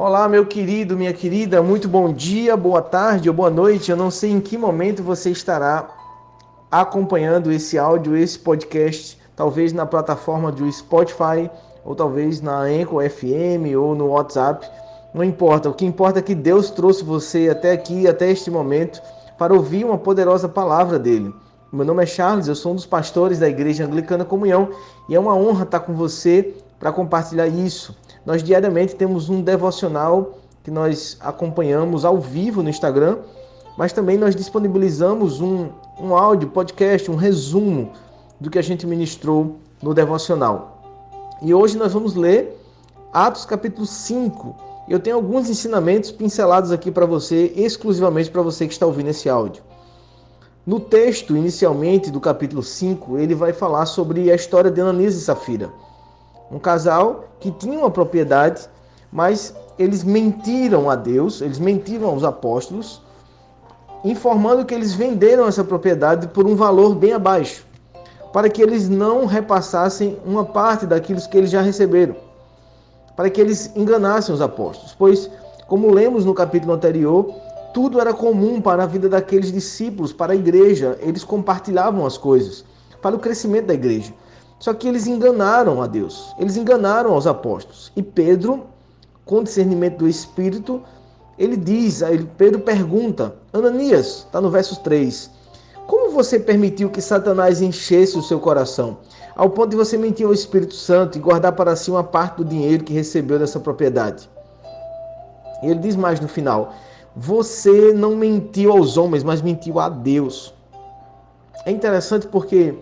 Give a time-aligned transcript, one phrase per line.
[0.00, 3.90] Olá, meu querido, minha querida, muito bom dia, boa tarde ou boa noite.
[3.90, 5.88] Eu não sei em que momento você estará
[6.70, 11.50] acompanhando esse áudio, esse podcast, talvez na plataforma do Spotify,
[11.84, 14.70] ou talvez na Anchor FM ou no WhatsApp.
[15.12, 19.02] Não importa, o que importa é que Deus trouxe você até aqui, até este momento,
[19.36, 21.34] para ouvir uma poderosa palavra dele.
[21.70, 24.70] Meu nome é Charles, eu sou um dos pastores da Igreja Anglicana Comunhão
[25.06, 27.94] e é uma honra estar com você para compartilhar isso.
[28.24, 33.18] Nós diariamente temos um devocional que nós acompanhamos ao vivo no Instagram,
[33.76, 35.68] mas também nós disponibilizamos um,
[36.00, 37.92] um áudio, podcast, um resumo
[38.40, 40.82] do que a gente ministrou no devocional.
[41.42, 42.58] E hoje nós vamos ler
[43.12, 44.56] Atos capítulo 5.
[44.88, 49.28] Eu tenho alguns ensinamentos pincelados aqui para você, exclusivamente para você que está ouvindo esse
[49.28, 49.67] áudio.
[50.68, 55.20] No texto, inicialmente, do capítulo 5, ele vai falar sobre a história de Ananias e
[55.22, 55.70] Safira.
[56.52, 58.68] Um casal que tinha uma propriedade,
[59.10, 63.00] mas eles mentiram a Deus, eles mentiram aos apóstolos,
[64.04, 67.64] informando que eles venderam essa propriedade por um valor bem abaixo,
[68.30, 72.14] para que eles não repassassem uma parte daquilo que eles já receberam,
[73.16, 75.30] para que eles enganassem os apóstolos, pois,
[75.66, 80.36] como lemos no capítulo anterior, tudo era comum para a vida daqueles discípulos, para a
[80.36, 82.64] igreja, eles compartilhavam as coisas
[83.02, 84.12] para o crescimento da igreja.
[84.58, 87.92] Só que eles enganaram a Deus, eles enganaram aos apóstolos.
[87.94, 88.66] E Pedro,
[89.24, 90.82] com discernimento do Espírito,
[91.38, 92.02] ele diz,
[92.36, 95.30] Pedro pergunta, Ananias, está no verso 3,
[95.86, 98.98] como você permitiu que Satanás enchesse o seu coração,
[99.36, 102.44] ao ponto de você mentir ao Espírito Santo e guardar para si uma parte do
[102.44, 104.28] dinheiro que recebeu dessa propriedade?
[105.62, 106.74] E ele diz mais no final,
[107.16, 110.54] você não mentiu aos homens, mas mentiu a Deus.
[111.64, 112.74] É interessante porque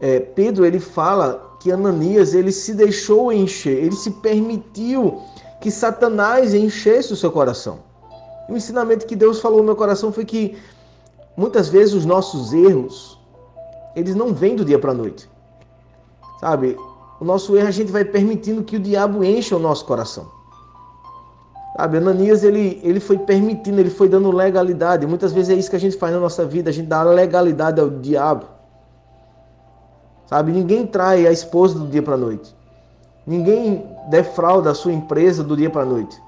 [0.00, 5.22] é, Pedro ele fala que Ananias ele se deixou encher, ele se permitiu
[5.60, 7.78] que Satanás enchesse o seu coração.
[8.48, 10.58] o ensinamento que Deus falou no meu coração foi que
[11.36, 13.18] muitas vezes os nossos erros
[13.94, 15.30] eles não vêm do dia para a noite,
[16.40, 16.76] sabe?
[17.20, 20.26] O nosso erro a gente vai permitindo que o diabo encha o nosso coração.
[21.76, 25.06] Sabe, Ananias ele, ele foi permitindo, ele foi dando legalidade.
[25.06, 27.80] Muitas vezes é isso que a gente faz na nossa vida, a gente dá legalidade
[27.80, 28.46] ao diabo.
[30.26, 30.52] Sabe?
[30.52, 32.54] Ninguém trai a esposa do dia para noite.
[33.26, 36.20] Ninguém defrauda a sua empresa do dia para noite.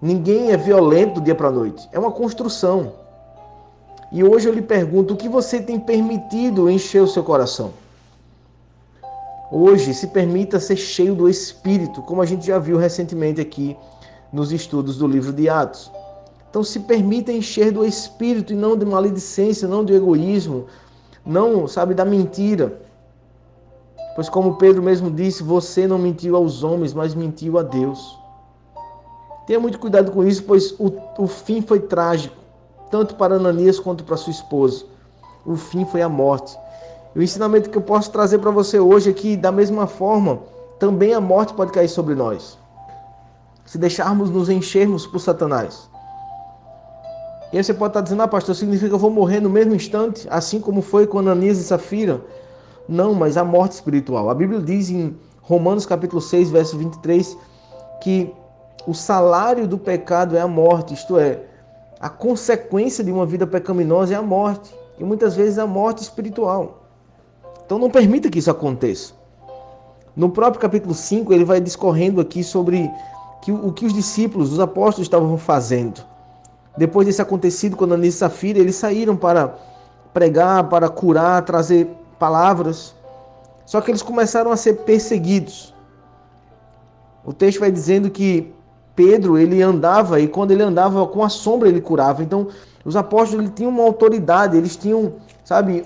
[0.00, 1.86] Ninguém é violento do dia para noite.
[1.92, 2.92] É uma construção.
[4.10, 7.72] E hoje eu lhe pergunto: o que você tem permitido encher o seu coração?
[9.50, 13.76] Hoje, se permita ser cheio do Espírito, como a gente já viu recentemente aqui
[14.32, 15.90] nos estudos do livro de Atos.
[16.50, 20.66] Então, se permita encher do Espírito e não de maledicência, não de egoísmo,
[21.24, 22.80] não, sabe, da mentira.
[24.14, 28.18] Pois, como Pedro mesmo disse, você não mentiu aos homens, mas mentiu a Deus.
[29.46, 32.36] Tenha muito cuidado com isso, pois o, o fim foi trágico,
[32.90, 34.84] tanto para Ananias quanto para sua esposa.
[35.44, 36.58] O fim foi a morte.
[37.14, 40.40] E o ensinamento que eu posso trazer para você hoje é que, da mesma forma,
[40.78, 42.58] também a morte pode cair sobre nós.
[43.68, 45.90] Se deixarmos nos enchermos por Satanás.
[47.52, 49.74] E aí você pode estar dizendo, ah, pastor, significa que eu vou morrer no mesmo
[49.74, 52.18] instante, assim como foi com Ananias e Safira.
[52.88, 54.30] Não, mas a morte espiritual.
[54.30, 57.36] A Bíblia diz em Romanos capítulo 6, verso 23,
[58.00, 58.32] que
[58.86, 61.42] o salário do pecado é a morte, isto é,
[62.00, 66.84] a consequência de uma vida pecaminosa é a morte, e muitas vezes a morte espiritual.
[67.66, 69.12] Então não permita que isso aconteça.
[70.16, 72.90] No próprio capítulo 5, ele vai discorrendo aqui sobre
[73.42, 76.04] que, o que os discípulos, os apóstolos estavam fazendo.
[76.76, 79.54] Depois desse acontecido com Ananias e Safira, eles saíram para
[80.12, 81.88] pregar, para curar, trazer
[82.18, 82.94] palavras.
[83.66, 85.74] Só que eles começaram a ser perseguidos.
[87.24, 88.52] O texto vai dizendo que
[88.94, 92.22] Pedro ele andava e quando ele andava com a sombra ele curava.
[92.22, 92.48] Então
[92.84, 95.12] os apóstolos ele tinham uma autoridade, eles tinham,
[95.44, 95.84] sabe,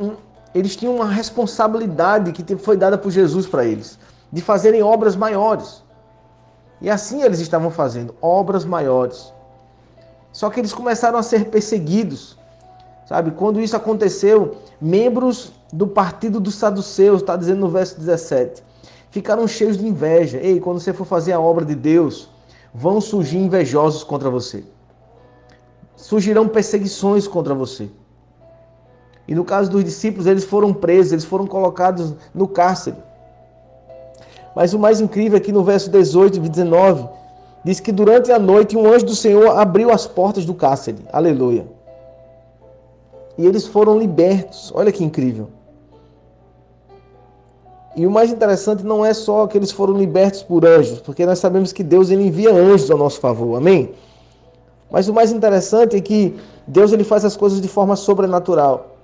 [0.00, 0.12] um,
[0.54, 3.98] eles tinham uma responsabilidade que foi dada por Jesus para eles,
[4.32, 5.82] de fazerem obras maiores.
[6.80, 9.32] E assim eles estavam fazendo, obras maiores.
[10.32, 12.38] Só que eles começaram a ser perseguidos.
[13.06, 18.62] Sabe, quando isso aconteceu, membros do partido dos saduceus, está dizendo no verso 17,
[19.10, 20.38] ficaram cheios de inveja.
[20.38, 22.28] Ei, quando você for fazer a obra de Deus,
[22.72, 24.62] vão surgir invejosos contra você.
[25.96, 27.88] Surgirão perseguições contra você.
[29.26, 32.96] E no caso dos discípulos, eles foram presos, eles foram colocados no cárcere.
[34.58, 37.08] Mas o mais incrível é que no verso 18 e 19,
[37.64, 40.98] diz que durante a noite um anjo do Senhor abriu as portas do cárcere.
[41.12, 41.78] Aleluia
[43.38, 44.72] e eles foram libertos.
[44.74, 45.48] Olha que incrível.
[47.96, 51.38] E o mais interessante não é só que eles foram libertos por anjos, porque nós
[51.38, 53.56] sabemos que Deus ele envia anjos ao nosso favor.
[53.56, 53.92] Amém?
[54.90, 58.96] Mas o mais interessante é que Deus ele faz as coisas de forma sobrenatural.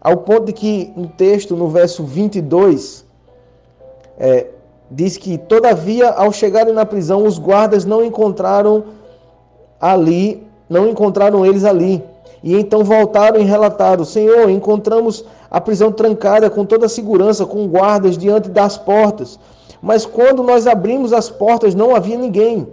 [0.00, 3.04] Ao ponto de que no texto, no verso 22,
[4.18, 4.46] é,
[4.94, 8.84] diz que, todavia, ao chegarem na prisão, os guardas não encontraram
[9.80, 12.02] ali, não encontraram eles ali.
[12.42, 17.66] E então voltaram e relataram: Senhor, encontramos a prisão trancada com toda a segurança, com
[17.68, 19.38] guardas diante das portas.
[19.80, 22.68] Mas quando nós abrimos as portas, não havia ninguém.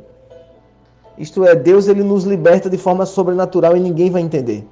[1.17, 4.65] Isto é, Deus ele nos liberta de forma sobrenatural e ninguém vai entender.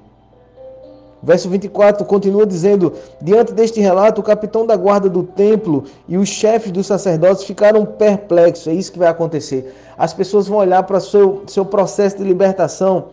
[1.22, 6.28] Verso 24 continua dizendo: Diante deste relato, o capitão da guarda do templo e os
[6.28, 8.68] chefes dos sacerdotes ficaram perplexos.
[8.68, 9.74] É isso que vai acontecer.
[9.96, 13.06] As pessoas vão olhar para seu, seu processo de libertação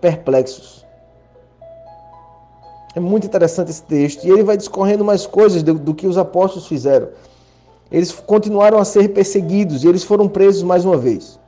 [0.00, 0.86] perplexos.
[2.94, 4.24] É muito interessante esse texto.
[4.24, 7.08] E ele vai discorrendo mais coisas do, do que os apóstolos fizeram.
[7.90, 11.38] Eles continuaram a ser perseguidos e eles foram presos mais uma vez.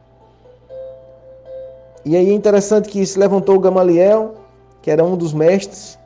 [2.04, 4.39] E aí é interessante que se levantou Gamaliel
[4.82, 5.98] que era um dos mestres,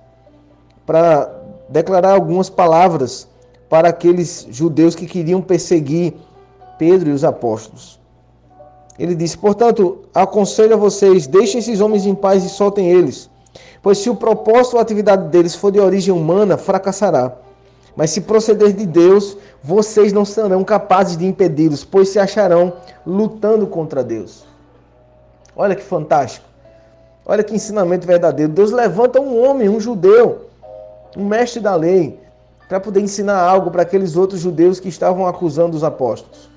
[0.87, 1.31] para
[1.69, 3.29] declarar algumas palavras
[3.69, 6.15] para aqueles judeus que queriam perseguir
[6.79, 7.99] Pedro e os apóstolos.
[8.99, 13.31] Ele disse: Portanto, aconselho a vocês, deixem esses homens em paz e soltem eles.
[13.83, 17.37] Pois se o propósito ou atividade deles for de origem humana, fracassará.
[17.97, 22.73] Mas se proceder de Deus, vocês não serão capazes de impedi-los, pois se acharão
[23.07, 24.45] lutando contra Deus.
[25.57, 26.47] Olha que fantástico.
[27.27, 28.53] Olha que ensinamento verdadeiro.
[28.53, 30.47] Deus levanta um homem, um judeu,
[31.17, 32.21] um mestre da lei,
[32.69, 36.51] para poder ensinar algo para aqueles outros judeus que estavam acusando os apóstolos.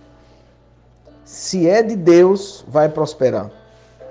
[1.23, 3.49] Se é de Deus, vai prosperar.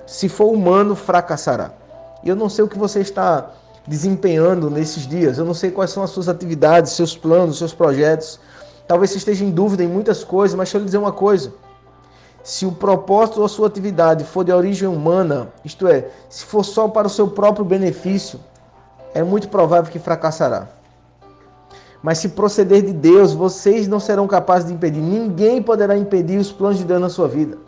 [0.06, 1.72] Se for humano, fracassará.
[2.22, 3.50] E eu não sei o que você está
[3.86, 5.38] desempenhando nesses dias.
[5.38, 8.38] Eu não sei quais são as suas atividades, seus planos, seus projetos.
[8.86, 11.52] Talvez você esteja em dúvida em muitas coisas, mas deixa eu lhe dizer uma coisa.
[12.46, 16.86] Se o propósito da sua atividade for de origem humana, isto é, se for só
[16.86, 18.38] para o seu próprio benefício,
[19.12, 20.68] é muito provável que fracassará.
[22.00, 25.00] Mas se proceder de Deus, vocês não serão capazes de impedir.
[25.00, 27.58] Ninguém poderá impedir os planos de Deus na sua vida.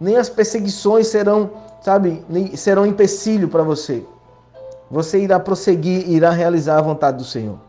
[0.00, 1.48] Nem as perseguições serão,
[1.82, 2.24] sabe,
[2.56, 4.04] serão empecilho para você.
[4.90, 7.65] Você irá prosseguir, irá realizar a vontade do Senhor.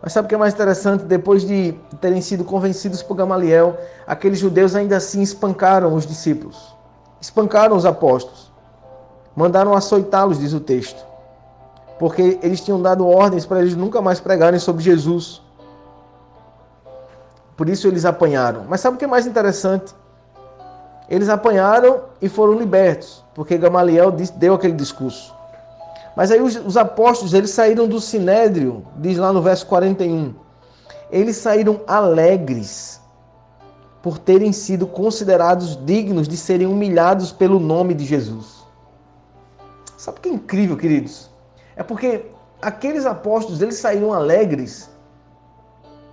[0.00, 1.04] Mas sabe o que é mais interessante?
[1.04, 6.74] Depois de terem sido convencidos por Gamaliel, aqueles judeus ainda assim espancaram os discípulos,
[7.20, 8.52] espancaram os apóstolos,
[9.34, 11.04] mandaram açoitá-los, diz o texto,
[11.98, 15.42] porque eles tinham dado ordens para eles nunca mais pregarem sobre Jesus.
[17.56, 18.64] Por isso eles apanharam.
[18.68, 19.92] Mas sabe o que é mais interessante?
[21.08, 25.34] Eles apanharam e foram libertos, porque Gamaliel deu aquele discurso.
[26.18, 30.34] Mas aí os, os apóstolos, eles saíram do sinédrio, diz lá no verso 41.
[31.12, 33.00] Eles saíram alegres
[34.02, 38.66] por terem sido considerados dignos de serem humilhados pelo nome de Jesus.
[39.96, 41.30] Sabe o que é incrível, queridos?
[41.76, 42.26] É porque
[42.60, 44.90] aqueles apóstolos, eles saíram alegres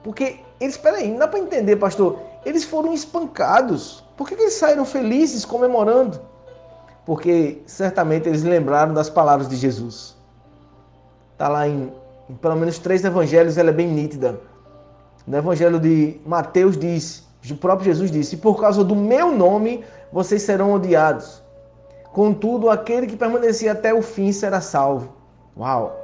[0.04, 2.20] porque eles, peraí, não dá para entender, pastor.
[2.46, 4.04] Eles foram espancados.
[4.16, 6.22] Por que, que eles saíram felizes, comemorando?
[7.06, 10.16] Porque certamente eles lembraram das palavras de Jesus.
[11.34, 11.92] Está lá em,
[12.30, 14.40] em, pelo menos três evangelhos, ela é bem nítida.
[15.28, 20.42] No evangelho de Mateus diz, o próprio Jesus disse, por causa do meu nome vocês
[20.42, 21.44] serão odiados.
[22.12, 25.10] Contudo, aquele que permanecer até o fim será salvo.
[25.58, 25.96] Uau!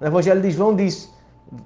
[0.00, 1.10] No evangelho de João diz,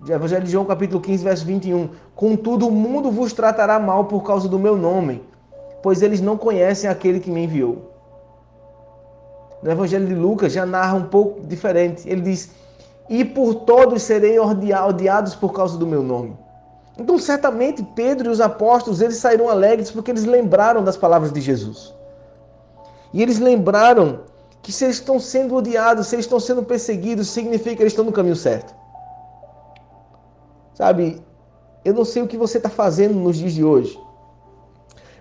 [0.08, 4.48] Evangelho de João capítulo 15, verso 21, Contudo, o mundo vos tratará mal por causa
[4.48, 5.22] do meu nome,
[5.82, 7.95] pois eles não conhecem aquele que me enviou
[9.62, 12.08] no Evangelho de Lucas já narra um pouco diferente.
[12.08, 12.50] Ele diz:
[13.08, 16.36] E por todos serei odiados por causa do meu nome.
[16.98, 21.40] Então, certamente, Pedro e os apóstolos eles saíram alegres porque eles lembraram das palavras de
[21.40, 21.94] Jesus.
[23.12, 24.20] E eles lembraram
[24.62, 28.04] que se eles estão sendo odiados, se eles estão sendo perseguidos, significa que eles estão
[28.04, 28.74] no caminho certo.
[30.74, 31.22] Sabe,
[31.84, 33.98] eu não sei o que você está fazendo nos dias de hoje,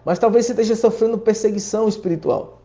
[0.03, 2.61] mas talvez você esteja sofrendo perseguição espiritual.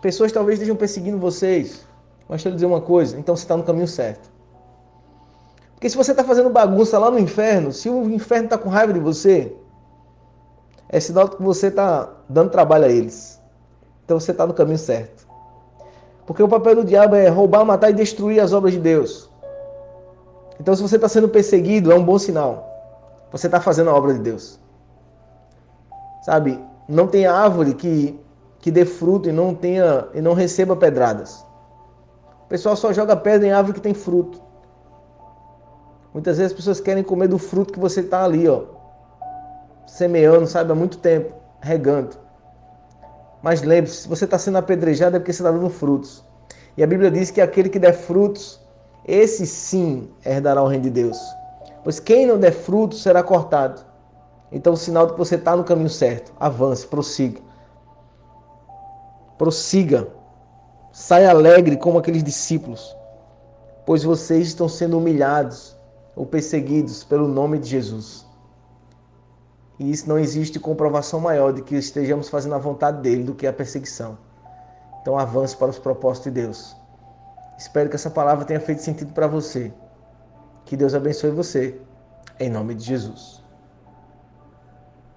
[0.00, 1.86] Pessoas talvez estejam perseguindo vocês.
[2.28, 4.30] Mas deixa eu dizer uma coisa, então você está no caminho certo.
[5.74, 8.92] Porque se você está fazendo bagunça lá no inferno, se o inferno está com raiva
[8.92, 9.54] de você,
[10.88, 13.40] é sinal que você está dando trabalho a eles.
[14.04, 15.26] Então você está no caminho certo.
[16.26, 19.30] Porque o papel do diabo é roubar, matar e destruir as obras de Deus.
[20.58, 22.66] Então se você está sendo perseguido, é um bom sinal.
[23.30, 24.58] Você está fazendo a obra de Deus.
[26.24, 26.58] Sabe?
[26.88, 28.18] Não tem árvore que
[28.58, 31.44] que dê fruto e não tenha e não receba pedradas.
[32.44, 34.40] O pessoal só joga pedra em árvore que tem fruto.
[36.12, 38.62] Muitas vezes as pessoas querem comer do fruto que você está ali, ó,
[39.86, 42.16] semeando, sabe, há muito tempo, regando.
[43.42, 46.24] Mas lembre-se, se você está sendo apedrejado é porque você está dando frutos.
[46.76, 48.60] E a Bíblia diz que aquele que der frutos,
[49.06, 51.18] esse sim herdará o reino de Deus.
[51.84, 53.82] Pois quem não der frutos será cortado.
[54.50, 56.32] Então, o sinal de que você está no caminho certo.
[56.38, 57.40] Avance, prossiga.
[59.38, 60.08] Prossiga.
[60.92, 62.96] Saia alegre como aqueles discípulos,
[63.84, 65.76] pois vocês estão sendo humilhados
[66.14, 68.26] ou perseguidos pelo nome de Jesus.
[69.78, 73.46] E isso não existe comprovação maior de que estejamos fazendo a vontade dele do que
[73.46, 74.16] a perseguição.
[75.02, 76.74] Então avance para os propósitos de Deus.
[77.58, 79.70] Espero que essa palavra tenha feito sentido para você.
[80.64, 81.78] Que Deus abençoe você.
[82.40, 83.45] Em nome de Jesus.